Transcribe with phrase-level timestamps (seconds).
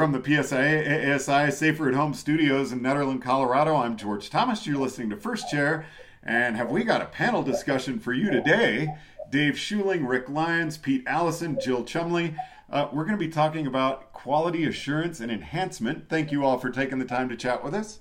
[0.00, 4.66] From the PSIA-AASI Safer at Home studios in Nederland, Colorado, I'm George Thomas.
[4.66, 5.84] You're listening to First Chair.
[6.22, 8.88] And have we got a panel discussion for you today?
[9.28, 12.34] Dave Schuling, Rick Lyons, Pete Allison, Jill Chumley.
[12.70, 16.08] Uh, we're going to be talking about quality assurance and enhancement.
[16.08, 17.98] Thank you all for taking the time to chat with us.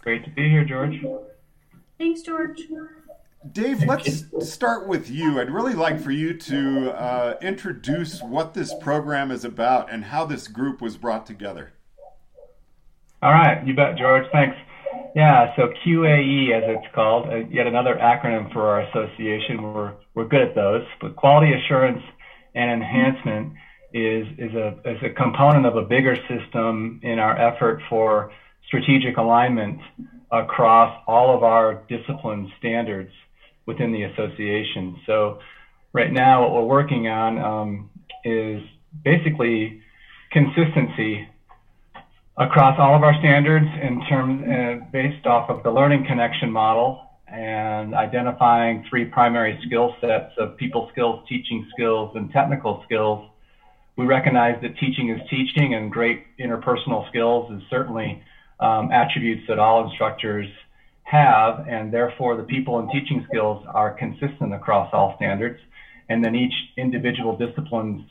[0.00, 0.98] Great to be here, George.
[1.98, 2.62] Thanks, George.
[3.52, 5.40] Dave, let's start with you.
[5.40, 10.24] I'd really like for you to uh, introduce what this program is about and how
[10.24, 11.72] this group was brought together.
[13.22, 14.24] All right, you bet, George.
[14.32, 14.56] Thanks.
[15.14, 19.62] Yeah, so QAE, as it's called, uh, yet another acronym for our association.
[19.62, 22.02] We're we're good at those, but quality assurance
[22.54, 23.52] and enhancement
[23.92, 28.32] is is a is a component of a bigger system in our effort for
[28.66, 29.80] strategic alignment
[30.30, 33.12] across all of our discipline standards
[33.66, 35.00] within the association.
[35.06, 35.38] So
[35.92, 37.90] right now, what we're working on um,
[38.24, 38.62] is
[39.04, 39.82] basically
[40.30, 41.28] consistency
[42.38, 47.02] across all of our standards in terms uh, based off of the learning connection model
[47.28, 53.28] and identifying three primary skill sets of people skills, teaching skills, and technical skills.
[53.96, 58.22] We recognize that teaching is teaching and great interpersonal skills is certainly
[58.60, 60.46] um, attributes that all instructors
[61.06, 65.58] have, and therefore the people and teaching skills are consistent across all standards.
[66.08, 68.02] And then each individual disciplines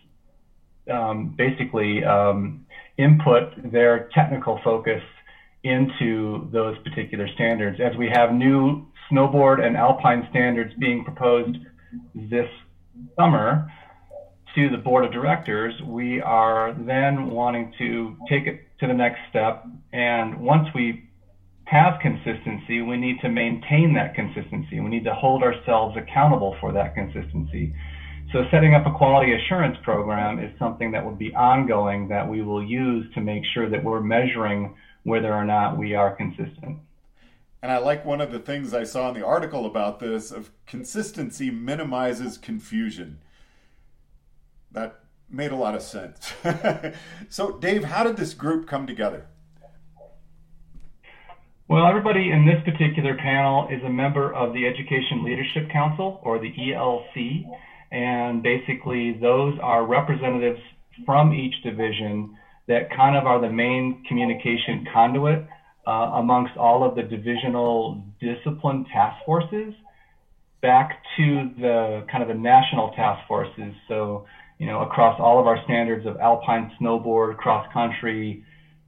[0.92, 2.66] um, basically um,
[2.98, 5.02] input their technical focus
[5.64, 7.80] into those particular standards.
[7.82, 11.58] As we have new snowboard and alpine standards being proposed
[12.14, 12.48] this
[13.20, 13.70] summer
[14.56, 19.20] to the board of directors, we are then wanting to take it to the next
[19.30, 19.66] step.
[19.92, 21.05] And once we
[21.66, 24.80] have consistency, we need to maintain that consistency.
[24.80, 27.74] We need to hold ourselves accountable for that consistency.
[28.32, 32.42] So setting up a quality assurance program is something that will be ongoing that we
[32.42, 36.80] will use to make sure that we're measuring whether or not we are consistent.
[37.62, 40.52] And I like one of the things I saw in the article about this of
[40.68, 43.20] consistency minimizes confusion.
[44.72, 45.00] That
[45.30, 46.34] made a lot of sense.
[47.30, 49.28] so Dave, how did this group come together?
[51.68, 56.38] Well, everybody in this particular panel is a member of the Education Leadership Council, or
[56.38, 57.44] the ELC,
[57.92, 60.60] and basically those are representatives
[61.08, 62.38] from each division
[62.68, 65.48] that kind of are the main communication conduit
[65.88, 69.74] uh, amongst all of the divisional discipline task forces
[70.62, 73.74] back to the kind of the national task forces.
[73.88, 74.28] So,
[74.60, 78.44] you know, across all of our standards of alpine snowboard, cross country,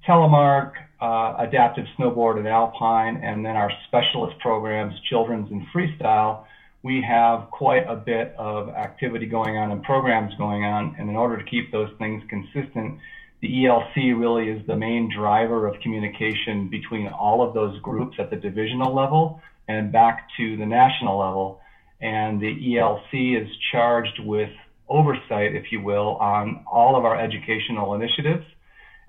[0.07, 6.45] telemark, uh, adaptive snowboard and alpine, and then our specialist programs, children's and freestyle,
[6.83, 10.95] we have quite a bit of activity going on and programs going on.
[10.97, 12.99] And in order to keep those things consistent,
[13.41, 18.29] the ELC really is the main driver of communication between all of those groups at
[18.29, 21.59] the divisional level and back to the national level.
[21.99, 24.49] And the ELC is charged with
[24.89, 28.45] oversight, if you will, on all of our educational initiatives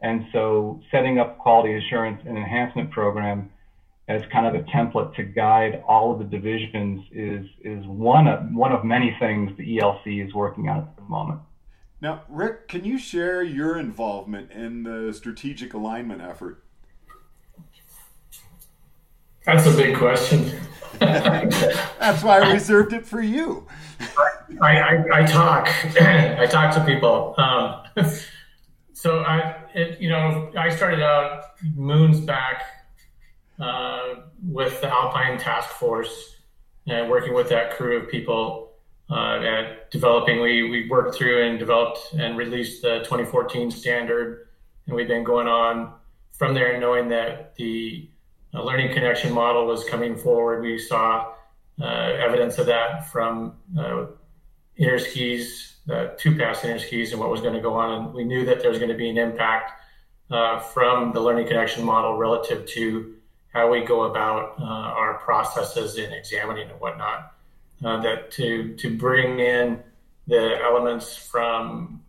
[0.02, 3.50] and so setting up quality assurance and enhancement program
[4.08, 8.40] as kind of a template to guide all of the divisions is is one of
[8.52, 11.40] one of many things the ELC is working on at the moment.
[12.00, 16.62] Now, Rick, can you share your involvement in the strategic alignment effort?
[19.44, 20.52] That's a big question.
[21.00, 23.66] That's why I reserved it for you.
[24.60, 25.68] I, I, I talk.
[26.00, 27.34] I talk to people.
[27.38, 27.82] Um,
[28.92, 32.64] so I, it, you know, I started out moons back
[33.60, 36.36] uh, with the Alpine Task Force
[36.86, 38.72] and working with that crew of people
[39.10, 40.40] uh, at developing.
[40.40, 44.48] We we worked through and developed and released the 2014 standard,
[44.86, 45.92] and we've been going on
[46.32, 48.08] from there, knowing that the
[48.54, 50.62] uh, learning connection model was coming forward.
[50.62, 51.32] We saw
[51.80, 54.06] uh, evidence of that from uh,
[54.78, 57.92] interskis uh, two passenger skis and what was going to go on.
[57.92, 59.72] And we knew that there was going to be an impact
[60.30, 63.14] uh, from the learning connection model relative to
[63.52, 67.32] how we go about uh, our processes in examining and whatnot.
[67.84, 69.80] Uh, that to to bring in
[70.26, 72.02] the elements from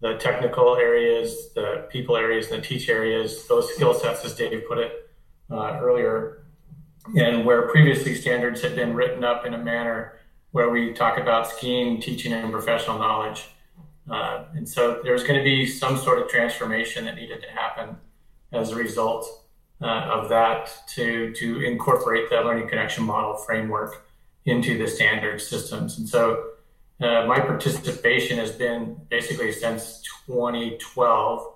[0.00, 4.64] the technical areas, the people areas, and the teach areas, those skill sets, as Dave
[4.68, 5.10] put it
[5.50, 6.44] uh, earlier,
[7.16, 10.14] and where previously standards had been written up in a manner
[10.54, 13.48] where we talk about skiing, teaching, and professional knowledge.
[14.08, 17.96] Uh, and so there's going to be some sort of transformation that needed to happen
[18.52, 19.46] as a result
[19.82, 24.06] uh, of that to, to incorporate the learning connection model framework
[24.44, 25.98] into the standard systems.
[25.98, 26.50] And so
[27.00, 31.52] uh, my participation has been basically since 2012,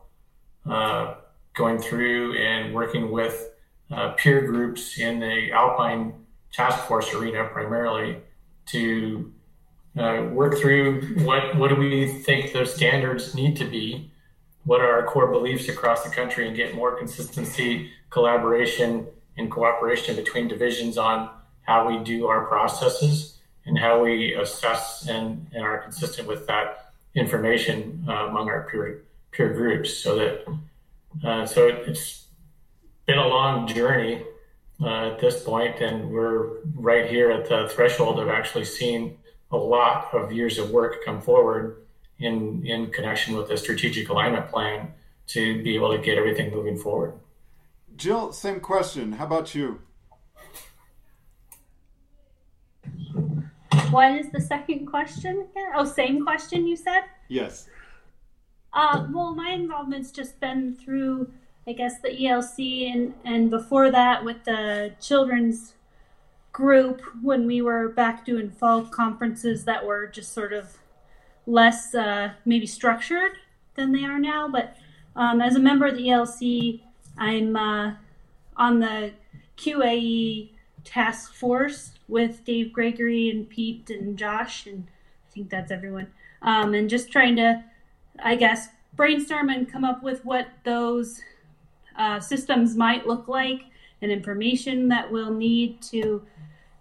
[0.68, 1.14] uh,
[1.54, 3.52] going through and working with
[3.92, 6.14] uh, peer groups in the Alpine
[6.52, 8.22] task force arena primarily
[8.68, 9.32] to
[9.98, 14.10] uh, work through what what do we think those standards need to be,
[14.64, 19.06] what are our core beliefs across the country, and get more consistency, collaboration,
[19.36, 21.30] and cooperation between divisions on
[21.62, 26.92] how we do our processes and how we assess and, and are consistent with that
[27.14, 29.94] information uh, among our peer peer groups.
[29.94, 30.46] So that
[31.24, 32.26] uh, so it, it's
[33.06, 34.22] been a long journey
[34.80, 39.18] uh, at this point, and we're right here at the threshold of actually seeing
[39.50, 41.82] a lot of years of work come forward
[42.18, 44.92] in in connection with the strategic alignment plan
[45.28, 47.14] to be able to get everything moving forward.
[47.96, 49.12] Jill, same question.
[49.12, 49.80] How about you?
[53.90, 55.72] What is the second question again?
[55.74, 57.02] Oh, same question you said?
[57.28, 57.68] Yes.
[58.72, 61.32] Uh, well, my involvement's just been through,
[61.68, 65.74] I guess, the ELC and, and before that with the children's
[66.50, 70.78] group when we were back doing fall conferences that were just sort of
[71.46, 73.32] less uh, maybe structured
[73.74, 74.48] than they are now.
[74.48, 74.78] But
[75.14, 76.80] um, as a member of the ELC,
[77.18, 77.96] I'm uh,
[78.56, 79.12] on the
[79.58, 80.48] QAE
[80.84, 84.86] task force with Dave Gregory and Pete and Josh, and
[85.28, 86.06] I think that's everyone.
[86.40, 87.62] Um, and just trying to,
[88.18, 91.20] I guess, brainstorm and come up with what those
[91.98, 93.62] uh, systems might look like
[94.00, 96.22] and information that we'll need to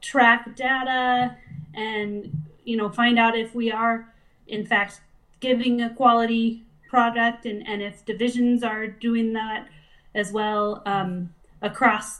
[0.01, 1.35] track data
[1.73, 2.31] and
[2.63, 4.13] you know find out if we are
[4.47, 5.01] in fact
[5.39, 9.67] giving a quality product and, and if divisions are doing that
[10.15, 12.19] as well um, across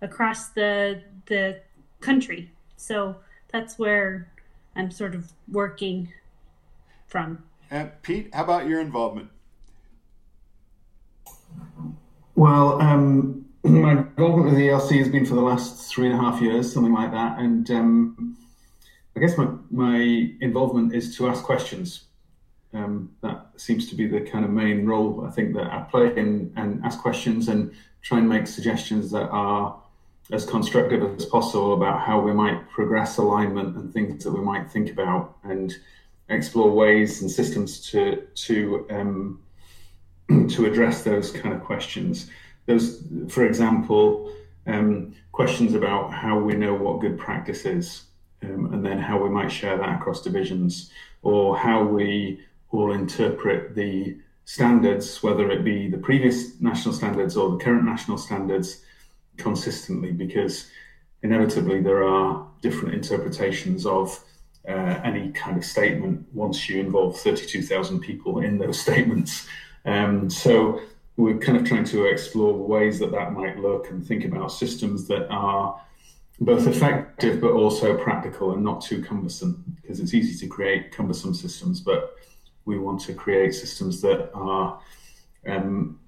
[0.00, 1.60] across the the
[2.00, 2.50] country.
[2.76, 3.16] So
[3.50, 4.28] that's where
[4.76, 6.12] I'm sort of working
[7.06, 7.44] from.
[7.70, 9.30] And Pete, how about your involvement?
[12.34, 16.18] Well, um, my involvement with the ELC has been for the last three and a
[16.18, 17.38] half years, something like that.
[17.38, 18.36] And um,
[19.16, 22.04] I guess my, my involvement is to ask questions.
[22.74, 26.16] Um, that seems to be the kind of main role I think that I play
[26.16, 29.78] in and ask questions and try and make suggestions that are
[30.32, 34.70] as constructive as possible about how we might progress alignment and things that we might
[34.70, 35.76] think about and
[36.30, 39.40] explore ways and systems to to um,
[40.48, 42.30] to address those kind of questions.
[42.66, 44.32] Those, for example,
[44.66, 48.04] um, questions about how we know what good practice is,
[48.42, 50.90] um, and then how we might share that across divisions,
[51.22, 52.40] or how we
[52.70, 58.18] all interpret the standards, whether it be the previous national standards or the current national
[58.18, 58.82] standards,
[59.36, 60.70] consistently because
[61.22, 64.22] inevitably there are different interpretations of
[64.68, 69.46] uh, any kind of statement once you involve 32,000 people in those statements.
[69.84, 70.80] Um, so
[71.16, 75.06] we're kind of trying to explore ways that that might look and think about systems
[75.08, 75.80] that are
[76.40, 81.34] both effective but also practical and not too cumbersome because it's easy to create cumbersome
[81.34, 82.16] systems, but
[82.64, 84.80] we want to create systems that are
[85.46, 85.98] um,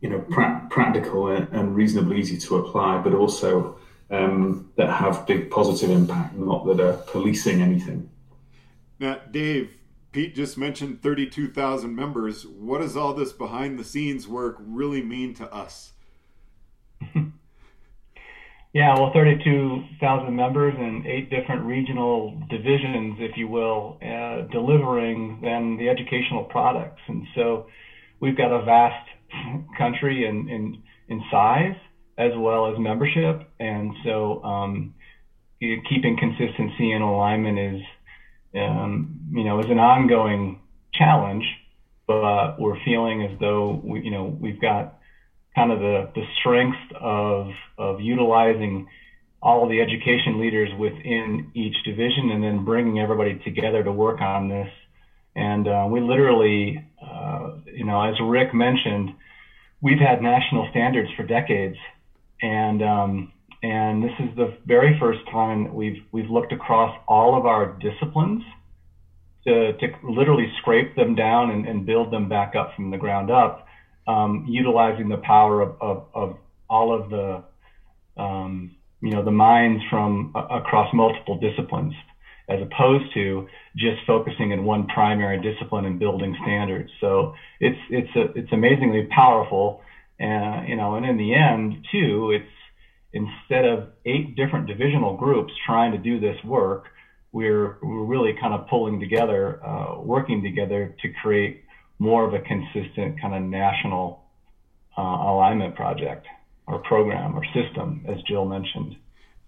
[0.00, 3.78] you know, pra- practical and reasonably easy to apply, but also
[4.10, 8.10] um, that have big positive impact, not that are policing anything.
[8.98, 9.70] Now, Dave,
[10.14, 12.46] Pete just mentioned 32,000 members.
[12.46, 15.92] What does all this behind the scenes work really mean to us?
[18.72, 25.76] yeah, well, 32,000 members and eight different regional divisions, if you will, uh, delivering then
[25.78, 27.00] the educational products.
[27.08, 27.66] And so
[28.20, 29.08] we've got a vast
[29.76, 31.74] country in, in, in size
[32.18, 33.50] as well as membership.
[33.58, 34.94] And so um,
[35.58, 37.82] keeping consistency and alignment is,
[38.54, 40.60] um, you know, is an ongoing
[40.92, 41.44] challenge,
[42.06, 44.98] but we're feeling as though, we, you know, we've got
[45.54, 48.88] kind of the, the strength of, of utilizing
[49.42, 54.20] all of the education leaders within each division and then bringing everybody together to work
[54.20, 54.68] on this.
[55.36, 59.10] And uh, we literally, uh, you know, as Rick mentioned,
[59.80, 61.76] we've had national standards for decades,
[62.40, 63.32] and um,
[63.64, 68.42] and this is the very first time we've we've looked across all of our disciplines
[69.46, 73.30] to, to literally scrape them down and, and build them back up from the ground
[73.30, 73.66] up,
[74.06, 76.36] um, utilizing the power of, of, of
[76.68, 77.42] all of the
[78.22, 81.94] um, you know the minds from uh, across multiple disciplines
[82.50, 86.90] as opposed to just focusing in one primary discipline and building standards.
[87.00, 89.80] So it's it's a, it's amazingly powerful,
[90.18, 92.44] and uh, you know, and in the end too, it's
[93.14, 96.86] instead of eight different divisional groups trying to do this work,
[97.32, 101.64] we're, we're really kind of pulling together, uh, working together to create
[101.98, 104.24] more of a consistent kind of national
[104.98, 106.26] uh, alignment project
[106.66, 108.96] or program or system, as Jill mentioned.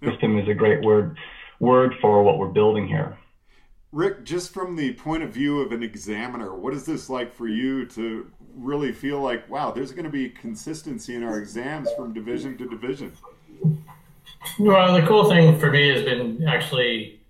[0.05, 1.17] System is a great word
[1.59, 3.17] word for what we're building here.
[3.91, 7.49] Rick, just from the point of view of an examiner, what is this like for
[7.49, 12.13] you to really feel like, wow, there's going to be consistency in our exams from
[12.13, 13.13] division to division?
[14.59, 17.21] Well, the cool thing for me has been actually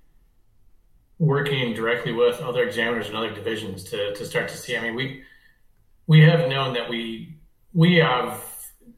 [1.18, 4.76] working directly with other examiners in other divisions to, to start to see.
[4.76, 5.22] I mean, we
[6.06, 7.34] we have known that we
[7.72, 8.44] we have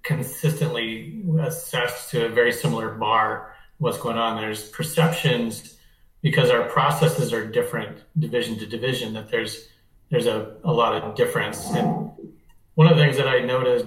[0.03, 4.37] consistently assessed to a very similar bar what's going on.
[4.37, 5.77] There's perceptions
[6.23, 9.69] because our processes are different division to division that there's
[10.11, 11.67] there's a, a lot of difference.
[11.71, 12.11] And
[12.75, 13.87] one of the things that I noticed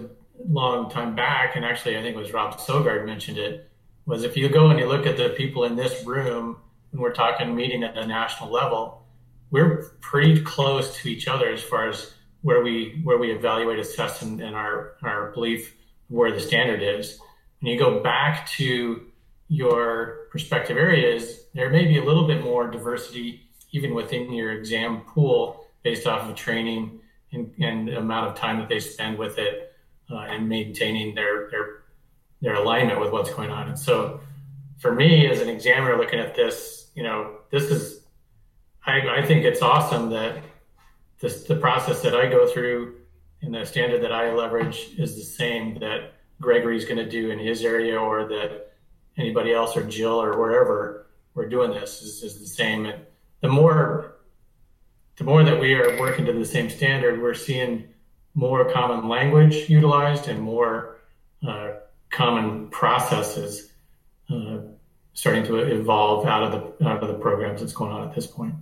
[0.50, 3.69] long time back, and actually I think it was Rob Sogard mentioned it,
[4.05, 6.57] was if you go and you look at the people in this room
[6.91, 9.05] when we're talking meeting at the national level,
[9.50, 14.21] we're pretty close to each other as far as where we where we evaluate, assess,
[14.21, 15.75] and, and our our belief
[16.07, 17.19] where the standard is.
[17.60, 19.05] When you go back to
[19.48, 25.01] your prospective areas, there may be a little bit more diversity even within your exam
[25.01, 27.00] pool based off of training
[27.31, 29.71] and, and amount of time that they spend with it
[30.12, 31.82] uh, and maintaining their, their
[32.41, 33.68] their alignment with what's going on.
[33.68, 34.20] And so,
[34.80, 38.01] for me as an examiner looking at this, you know, this is
[38.86, 40.44] I, I think it's awesome that
[41.20, 42.96] this, the process that I go through
[43.41, 47.38] and the standard that I leverage is the same that Gregory's going to do in
[47.38, 48.74] his area or that
[49.18, 52.86] anybody else or Jill or wherever we're doing this is, is the same.
[52.86, 53.06] And
[53.41, 54.15] the more
[55.18, 57.88] the more that we are working to the same standard, we're seeing
[58.34, 60.98] more common language utilized and more
[61.46, 61.72] uh,
[62.10, 63.72] common processes
[64.30, 64.60] uh,
[65.14, 68.28] starting to evolve out of the out of the programs that's going on at this
[68.28, 68.54] point.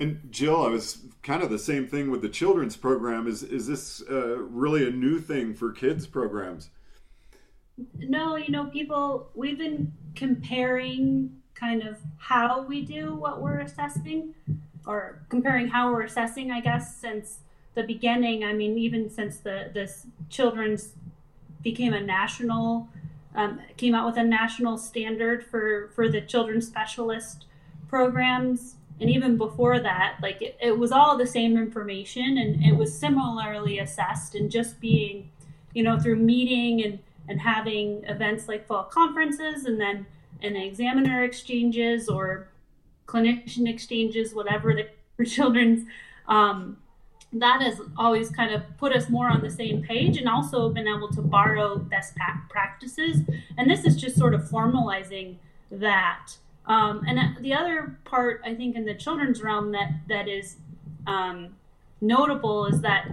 [0.00, 3.26] And Jill, I was kind of the same thing with the children's program.
[3.26, 6.70] Is is this uh, really a new thing for kids programs?
[7.98, 14.34] No, you know, people we've been comparing kind of how we do what we're assessing
[14.86, 17.40] or comparing how we're assessing, I guess, since
[17.78, 18.44] the beginning.
[18.44, 20.92] I mean, even since the this children's
[21.62, 22.88] became a national,
[23.34, 27.46] um, came out with a national standard for for the children's specialist
[27.88, 32.76] programs, and even before that, like it, it was all the same information, and it
[32.76, 35.30] was similarly assessed, and just being,
[35.72, 40.04] you know, through meeting and and having events like fall conferences, and then
[40.42, 42.48] an examiner exchanges or
[43.06, 45.86] clinician exchanges, whatever the, for children's.
[46.26, 46.78] Um,
[47.32, 50.88] that has always kind of put us more on the same page and also been
[50.88, 52.14] able to borrow best
[52.48, 53.20] practices.
[53.56, 55.36] And this is just sort of formalizing
[55.70, 56.36] that.
[56.66, 60.56] Um, and the other part, I think, in the children's realm that that is
[61.06, 61.56] um,
[62.00, 63.08] notable is that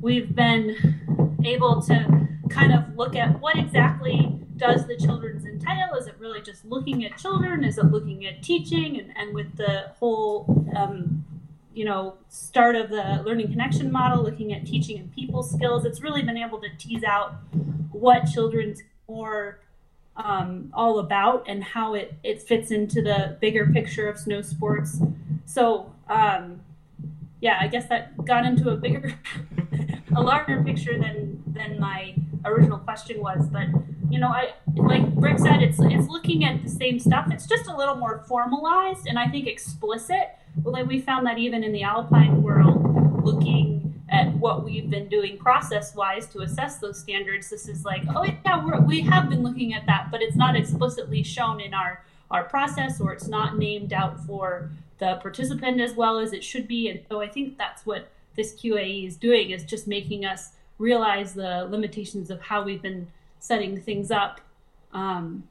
[0.00, 5.94] we've been able to kind of look at what exactly does the children's entail?
[5.98, 7.64] Is it really just looking at children?
[7.64, 8.98] Is it looking at teaching?
[8.98, 11.25] And, and with the whole, um,
[11.76, 16.00] you know, start of the learning connection model, looking at teaching and people skills, it's
[16.00, 17.34] really been able to tease out
[17.92, 19.60] what children's more
[20.16, 25.02] um, all about and how it, it fits into the bigger picture of snow sports.
[25.44, 26.62] So, um,
[27.42, 29.12] yeah, I guess that got into a bigger,
[30.16, 32.14] a larger picture than than my
[32.46, 33.48] original question was.
[33.48, 33.66] But
[34.08, 37.26] you know, I like Rick said, it's it's looking at the same stuff.
[37.30, 40.38] It's just a little more formalized and I think explicit.
[40.62, 45.08] Well, like we found that even in the alpine world, looking at what we've been
[45.08, 49.28] doing process wise to assess those standards, this is like, oh yeah, we're, we have
[49.28, 53.28] been looking at that, but it's not explicitly shown in our our process or it's
[53.28, 56.88] not named out for the participant as well as it should be.
[56.88, 61.34] And so I think that's what this QAE is doing is just making us realize
[61.34, 63.06] the limitations of how we've been
[63.38, 64.40] setting things up
[64.92, 65.44] um,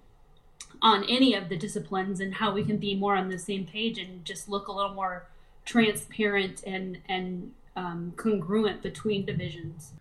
[0.86, 3.98] on any of the disciplines and how we can be more on the same page
[3.98, 5.26] and just look a little more
[5.66, 9.94] transparent and and um, congruent between divisions.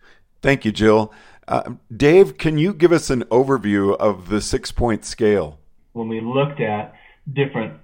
[0.42, 1.12] Thank you, Jill.
[1.48, 5.58] Uh, Dave, can you give us an overview of the six point scale?
[5.94, 6.94] When we looked at
[7.32, 7.80] different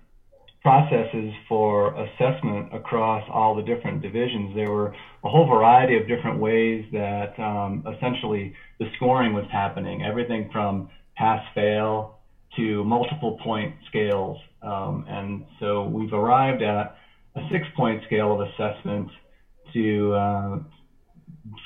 [0.61, 4.55] processes for assessment across all the different divisions.
[4.55, 10.03] There were a whole variety of different ways that um, essentially the scoring was happening,
[10.03, 12.20] everything from pass fail
[12.61, 14.39] to multiple point scales.
[14.63, 16.97] Um, and so we've arrived at
[17.37, 19.09] a six point scale of assessment
[19.73, 20.59] to, uh,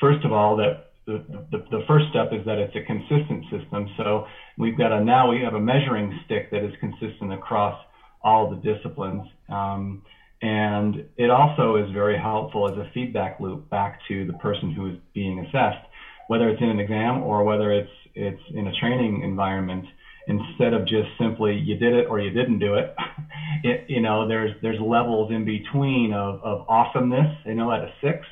[0.00, 3.88] first of all, that the, the, the, first step is that it's a consistent system.
[3.98, 4.24] So
[4.56, 7.78] we've got a now we have a measuring stick that is consistent across
[8.22, 9.26] all the disciplines.
[9.50, 10.02] Um,
[10.40, 14.92] and it also is very helpful as a feedback loop back to the person who
[14.92, 15.84] is being assessed,
[16.28, 19.84] whether it's in an exam or whether it's it's in a training environment.
[20.26, 22.94] Instead of just simply you did it or you didn't do it,
[23.62, 27.88] it you know there's there's levels in between of, of awesomeness, you know, at a
[28.00, 28.26] six,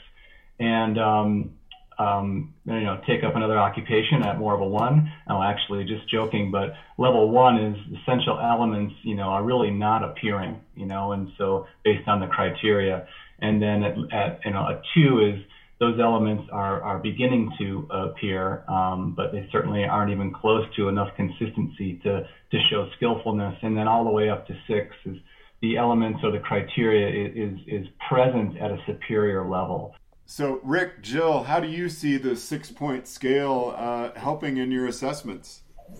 [0.58, 1.50] and um,
[1.98, 5.10] um, you know, take up another occupation at more of a one.
[5.28, 10.02] No, actually, just joking, but level one is essential elements, you know, are really not
[10.02, 13.06] appearing, you know, and so based on the criteria.
[13.40, 15.42] And then at, at you know, a two is
[15.82, 20.88] those elements are, are beginning to appear, um, but they certainly aren't even close to
[20.88, 22.20] enough consistency to,
[22.52, 23.56] to show skillfulness.
[23.62, 25.16] And then all the way up to six is
[25.60, 29.96] the elements or the criteria is, is present at a superior level.
[30.24, 34.86] So, Rick, Jill, how do you see the six point scale uh, helping in your
[34.86, 35.62] assessments?
[35.90, 35.94] I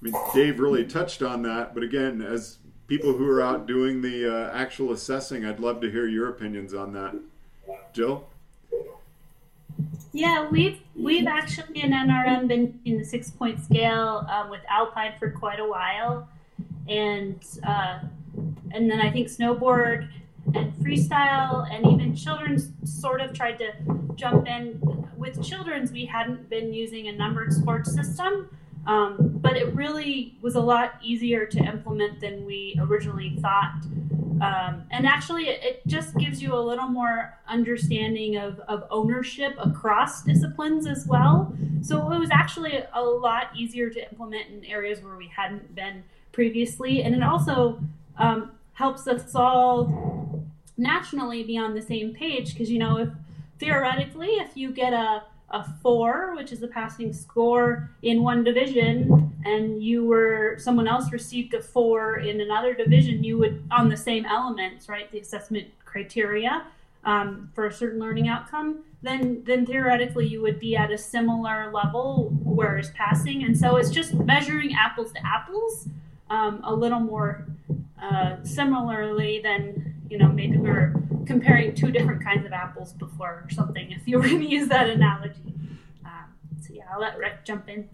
[0.00, 4.26] mean, Dave really touched on that, but again, as people who are out doing the
[4.26, 7.14] uh, actual assessing, I'd love to hear your opinions on that.
[7.92, 8.26] Jill?
[10.12, 15.14] Yeah, we've we've actually in NRM been in the six point scale um, with Alpine
[15.18, 16.28] for quite a while,
[16.88, 18.00] and uh,
[18.72, 20.08] and then I think snowboard
[20.54, 23.72] and freestyle and even children's sort of tried to
[24.14, 24.80] jump in.
[25.16, 28.50] With children's we hadn't been using a numbered sports system
[28.86, 33.74] um, but it really was a lot easier to implement than we originally thought
[34.40, 40.22] um, and actually it, just gives you a little more understanding of, of ownership across
[40.22, 41.54] disciplines as well.
[41.82, 46.02] So it was actually a lot easier to implement in areas where we hadn't been
[46.32, 47.02] previously.
[47.02, 47.80] And it also
[48.18, 50.44] um, helps us all
[50.76, 52.52] nationally be on the same page.
[52.52, 53.08] Because you know if
[53.58, 59.32] theoretically if you get a a four, which is a passing score in one division,
[59.44, 63.96] and you were someone else received a four in another division, you would on the
[63.96, 65.10] same elements, right?
[65.12, 66.64] The assessment criteria
[67.04, 68.80] um, for a certain learning outcome.
[69.02, 73.76] Then, then theoretically, you would be at a similar level, where it's passing, and so
[73.76, 75.88] it's just measuring apples to apples,
[76.28, 77.46] um, a little more
[78.02, 80.92] uh, similarly than you know maybe we were
[81.26, 84.68] comparing two different kinds of apples before or something if you were going to use
[84.68, 85.54] that analogy.
[86.04, 86.24] Um,
[86.60, 87.88] so yeah i'll let rick jump in.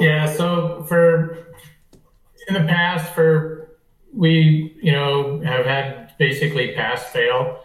[0.00, 1.46] Yeah so for
[2.48, 3.76] in the past for
[4.12, 7.64] we you know have had basically pass fail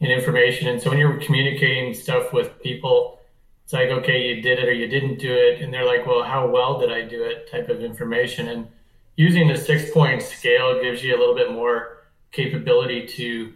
[0.00, 0.68] in information.
[0.68, 3.20] And so when you're communicating stuff with people
[3.64, 5.62] it's like okay you did it or you didn't do it.
[5.62, 8.48] And they're like well how well did i do it type of information.
[8.48, 8.68] And
[9.16, 11.93] using the six point scale gives you a little bit more
[12.34, 13.52] capability to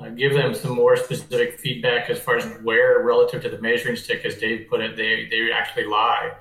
[0.00, 3.96] uh, give them some more specific feedback as far as where relative to the measuring
[3.96, 6.32] stick, as Dave put it, they, they actually lie.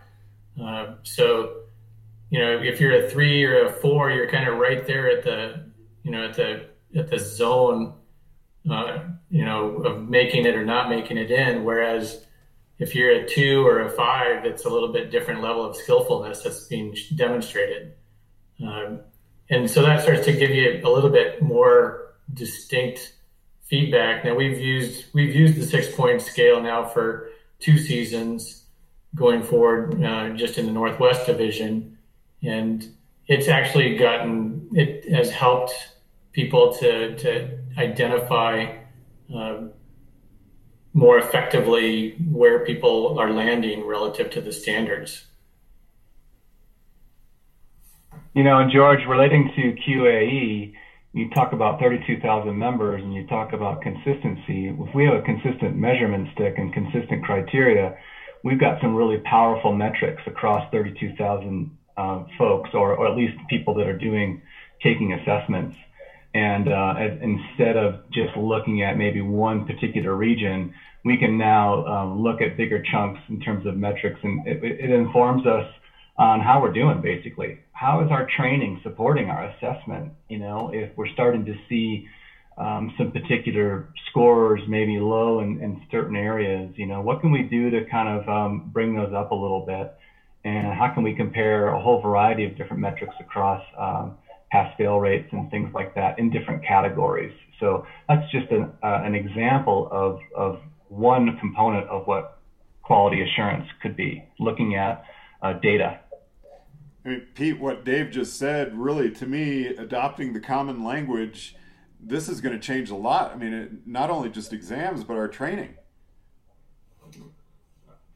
[0.62, 1.58] Uh, so,
[2.30, 5.24] you know, if you're a three or a four, you're kind of right there at
[5.24, 5.66] the,
[6.04, 6.66] you know, at the,
[6.96, 7.94] at the zone,
[8.70, 11.64] uh, you know, of making it or not making it in.
[11.64, 12.26] Whereas
[12.80, 16.42] if you're a two or a five, it's a little bit different level of skillfulness
[16.42, 17.94] that's being demonstrated.
[18.64, 19.02] Um,
[19.50, 23.14] and so that starts to give you a little bit more distinct
[23.64, 24.24] feedback.
[24.24, 27.30] Now we've used we've used the six point scale now for
[27.60, 28.64] two seasons
[29.16, 31.98] going forward, uh, just in the Northwest Division,
[32.42, 32.88] and
[33.28, 35.74] it's actually gotten it has helped
[36.32, 38.78] people to to identify
[39.34, 39.72] um,
[40.94, 45.26] more effectively where people are landing relative to the standards.
[48.34, 50.74] You know, and George, relating to QAE,
[51.14, 54.70] you talk about 32,000 members and you talk about consistency.
[54.70, 57.94] If we have a consistent measurement stick and consistent criteria,
[58.44, 63.76] we've got some really powerful metrics across 32,000 uh, folks, or, or at least people
[63.76, 64.42] that are doing
[64.82, 65.76] taking assessments.
[66.34, 70.74] And uh, as, instead of just looking at maybe one particular region,
[71.06, 74.90] we can now um, look at bigger chunks in terms of metrics, and it, it
[74.90, 75.66] informs us
[76.18, 77.58] on how we're doing basically.
[77.72, 80.14] How is our training supporting our assessment?
[80.30, 82.06] You know, if we're starting to see
[82.58, 87.42] um, some particular scores maybe low in, in, certain areas, you know, what can we
[87.42, 89.92] do to kind of um, bring those up a little bit?
[90.46, 94.14] And how can we compare a whole variety of different metrics across um,
[94.52, 97.32] pass fail rates and things like that in different categories?
[97.60, 102.30] So that's just an, uh, an example of, of one component of what
[102.84, 105.02] quality assurance could be, looking at
[105.44, 106.00] uh, data
[107.06, 111.56] I mean, Pete, what Dave just said, really, to me, adopting the common language,
[112.00, 113.32] this is going to change a lot.
[113.32, 115.76] I mean, it, not only just exams, but our training.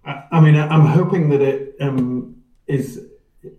[0.05, 3.07] I, I mean, I'm hoping that it um, is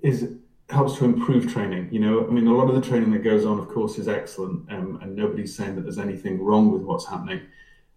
[0.03, 0.33] is
[0.71, 1.89] helps to improve training.
[1.93, 4.09] You know, I mean, a lot of the training that goes on, of course, is
[4.09, 7.43] excellent, um, and nobody's saying that there's anything wrong with what's happening.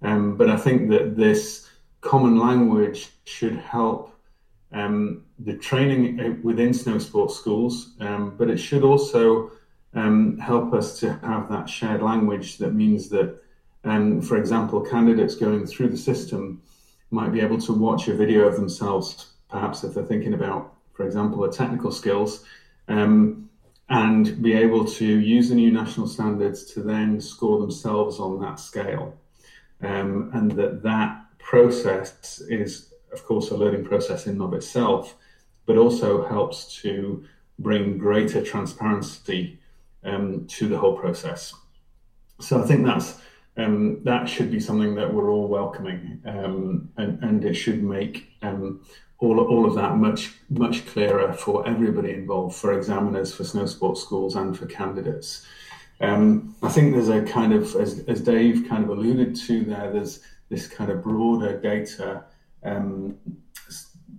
[0.01, 1.69] Um, but I think that this
[2.01, 4.17] common language should help
[4.73, 9.51] um, the training uh, within snow sports schools, um, but it should also
[9.93, 13.41] um, help us to have that shared language that means that,
[13.83, 16.61] um, for example, candidates going through the system
[17.09, 21.05] might be able to watch a video of themselves, perhaps if they're thinking about, for
[21.05, 22.45] example, a technical skills,
[22.87, 23.49] um,
[23.89, 28.59] and be able to use the new national standards to then score themselves on that
[28.59, 29.17] scale.
[29.81, 35.15] Um, and that that process is, of course, a learning process in and of itself,
[35.71, 37.23] but also helps to
[37.57, 39.57] bring greater transparency
[40.03, 41.53] um, to the whole process.
[42.41, 43.21] So I think that's
[43.55, 48.27] um, that should be something that we're all welcoming, um, and, and it should make
[48.41, 48.81] um,
[49.19, 54.01] all, all of that much much clearer for everybody involved, for examiners, for snow sports
[54.01, 55.45] schools, and for candidates.
[56.01, 59.89] Um, I think there's a kind of, as, as Dave kind of alluded to there,
[59.93, 62.25] there's this kind of broader data
[62.63, 63.15] um,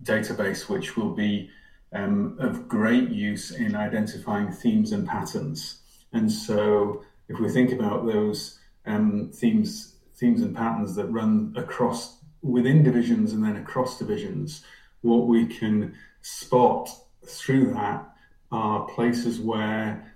[0.03, 1.51] database which will be
[1.93, 5.81] um, of great use in identifying themes and patterns.
[6.13, 12.19] And so, if we think about those um, themes, themes and patterns that run across
[12.43, 14.65] within divisions and then across divisions,
[15.03, 16.91] what we can spot
[17.27, 18.09] through that
[18.51, 20.13] are places where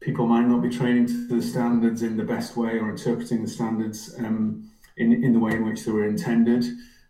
[0.00, 3.48] people might not be training to the standards in the best way or interpreting the
[3.48, 6.64] standards um, in, in the way in which they were intended.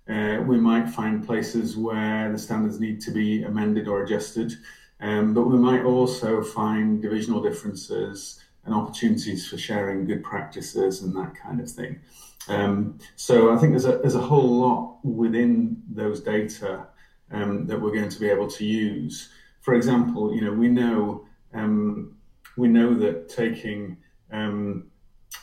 [0.08, 4.52] Uh, we might find places where the standards need to be amended or adjusted,
[5.00, 11.14] um, but we might also find divisional differences and opportunities for sharing good practices and
[11.14, 12.00] that kind of thing.
[12.48, 16.86] Um, so I think there's a, there's a whole lot within those data
[17.30, 19.30] um, that we're going to be able to use.
[19.60, 22.16] For example, you know, we know um,
[22.56, 23.98] we know that taking
[24.32, 24.90] um,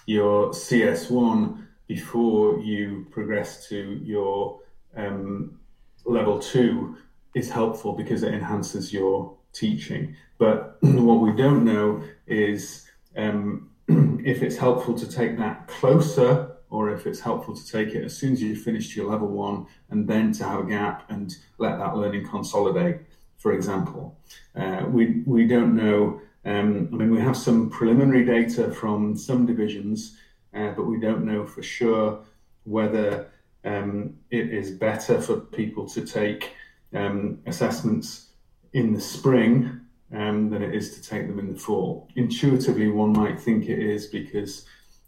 [0.05, 4.59] your CS1 before you progress to your
[4.95, 5.59] um,
[6.05, 6.97] level two
[7.33, 10.15] is helpful because it enhances your teaching.
[10.37, 16.91] But what we don't know is um, if it's helpful to take that closer or
[16.91, 20.07] if it's helpful to take it as soon as you've finished your level one and
[20.07, 22.97] then to have a gap and let that learning consolidate,
[23.37, 24.17] for example.
[24.55, 26.19] Uh, we, we don't know.
[26.43, 30.17] Um, I mean, we have some preliminary data from some divisions
[30.55, 32.19] uh, but we don't know for sure
[32.63, 33.29] whether
[33.65, 36.53] um, it is better for people to take
[36.93, 38.29] um, assessments
[38.73, 39.81] in the spring
[40.13, 42.07] um, than it is to take them in the fall.
[42.15, 44.65] Intuitively, one might think it is because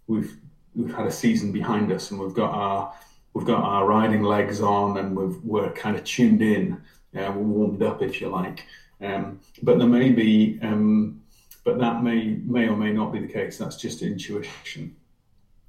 [0.07, 0.38] we've
[0.75, 2.93] we've had a season behind us and we've got our
[3.33, 6.73] we've got our riding legs on and we've, we're kind of tuned in,
[7.15, 8.65] uh, we're warmed up, if you like.
[9.01, 11.21] Um, but there may be, um,
[11.63, 13.57] but that may may or may not be the case.
[13.57, 14.95] That's just intuition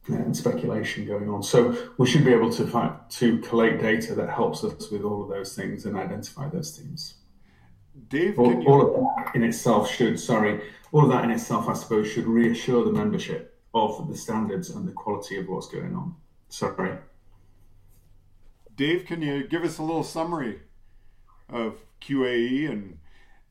[0.09, 1.42] and speculation going on.
[1.42, 5.23] So we should be able to find, to collate data that helps us with all
[5.23, 7.14] of those things and identify those themes.
[8.09, 8.66] Dave, all, you...
[8.68, 10.61] all, of that in itself should sorry,
[10.92, 14.88] all of that in itself, I suppose, should reassure the membership of the standards and
[14.88, 16.14] the quality of what's going on.
[16.49, 16.97] Sorry.
[18.75, 20.61] Dave, can you give us a little summary
[21.51, 22.99] of QAE and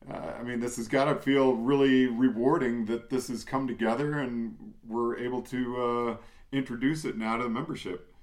[0.09, 4.19] uh, I mean, this has got to feel really rewarding that this has come together
[4.19, 4.55] and
[4.87, 6.17] we're able to uh,
[6.51, 8.13] introduce it now to the membership.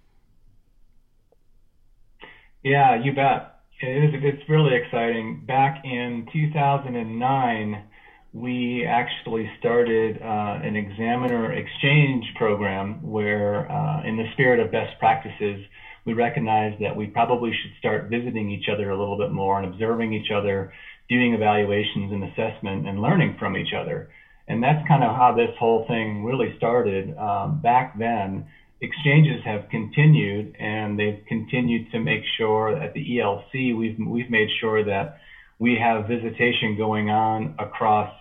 [2.63, 3.61] Yeah, you bet.
[3.81, 5.45] It is, it's really exciting.
[5.47, 7.85] Back in 2009,
[8.33, 14.99] we actually started uh, an examiner exchange program where, uh, in the spirit of best
[14.99, 15.65] practices,
[16.07, 19.73] we recognized that we probably should start visiting each other a little bit more and
[19.73, 20.73] observing each other,
[21.09, 24.11] doing evaluations and assessment, and learning from each other.
[24.47, 27.17] And that's kind of how this whole thing really started.
[27.17, 28.47] Um, back then,
[28.81, 34.49] exchanges have continued, and they've continued to make sure at the ELC we've we've made
[34.61, 35.19] sure that
[35.59, 38.13] we have visitation going on across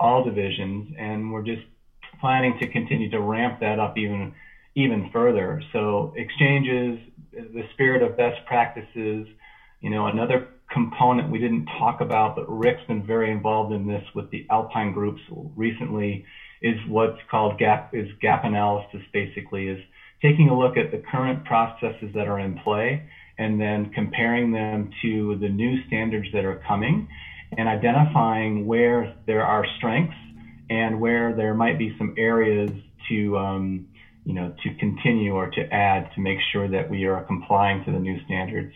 [0.00, 1.62] all divisions, and we're just
[2.20, 4.32] planning to continue to ramp that up even
[4.74, 5.62] even further.
[5.72, 6.98] So exchanges,
[7.32, 9.26] the spirit of best practices,
[9.80, 14.02] you know, another component we didn't talk about, but Rick's been very involved in this
[14.14, 15.20] with the Alpine groups
[15.56, 16.22] recently,
[16.62, 19.00] is what's called gap is gap analysis.
[19.12, 19.78] Basically, is
[20.22, 23.02] taking a look at the current processes that are in play
[23.38, 27.06] and then comparing them to the new standards that are coming,
[27.56, 30.14] and identifying where there are strengths
[30.68, 32.70] and where there might be some areas
[33.08, 33.82] to um,
[34.24, 37.90] you know to continue or to add to make sure that we are complying to
[37.90, 38.70] the new standards.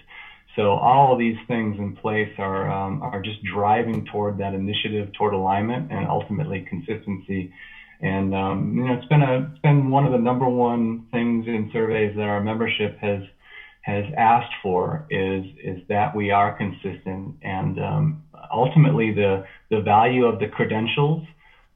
[0.57, 5.09] So all of these things in place are um, are just driving toward that initiative,
[5.19, 7.49] toward alignment, and ultimately consistency.
[8.01, 11.47] And um, you know, it's been a it's been one of the number one things
[11.47, 13.23] in surveys that our membership has
[13.83, 18.17] has asked for is is that we are consistent and um,
[18.53, 19.41] ultimately the
[19.71, 21.21] the value of the credentials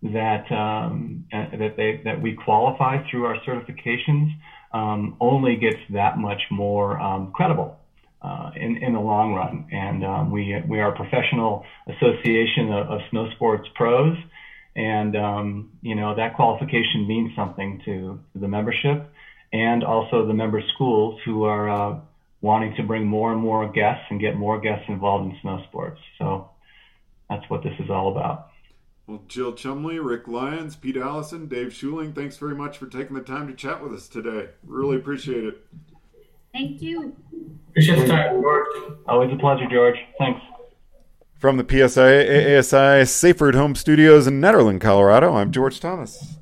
[0.02, 4.28] that um, that they that we qualify through our certifications
[4.72, 7.77] um, only gets that much more um, credible
[8.22, 9.66] uh, in in the long run.
[9.72, 14.16] And um, we we are a professional association of, of snow sports pros,
[14.76, 19.10] and um, you know that qualification means something to, to the membership
[19.52, 21.98] and also the member schools who are uh,
[22.40, 26.00] wanting to bring more and more guests and get more guests involved in snow sports.
[26.18, 26.50] So
[27.28, 28.50] that's what this is all about.
[29.06, 33.22] Well, Jill Chumley, Rick Lyons, Pete Allison, Dave Schuling, thanks very much for taking the
[33.22, 34.50] time to chat with us today.
[34.62, 35.66] Really appreciate it.
[36.58, 37.14] Thank you.
[37.68, 38.66] Appreciate the time, George.
[39.06, 39.94] Always a pleasure, George.
[40.18, 40.40] Thanks.
[41.38, 46.38] From the PSIA-AASI Safer at Home Studios in Nederland, Colorado, I'm George Thomas.